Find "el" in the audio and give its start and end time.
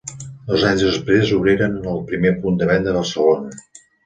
1.93-2.01